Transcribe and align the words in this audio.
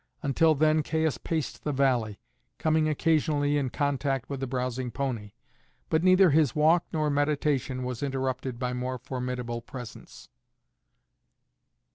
Until 0.23 0.55
then 0.55 0.81
Caius 0.81 1.19
paced 1.19 1.63
the 1.63 1.71
valley, 1.71 2.19
coming 2.57 2.89
occasionally 2.89 3.55
in 3.55 3.69
contact 3.69 4.31
with 4.31 4.39
the 4.39 4.47
browsing 4.47 4.89
pony; 4.89 5.33
but 5.91 6.03
neither 6.03 6.31
his 6.31 6.55
walk 6.55 6.83
nor 6.91 7.11
meditation 7.11 7.83
was 7.83 8.01
interrupted 8.01 8.57
by 8.57 8.73
more 8.73 8.97
formidable 8.97 9.61
presence. 9.61 10.27